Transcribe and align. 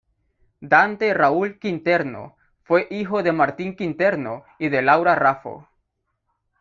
Dante 0.61 1.13
Raúl 1.13 1.59
Quinterno, 1.59 2.35
fue 2.63 2.87
hijo 2.89 3.21
de 3.21 3.33
Martín 3.33 3.75
Quinterno 3.75 4.43
y 4.57 4.69
de 4.69 4.81
Laura 4.81 5.13
Raffo. 5.13 5.69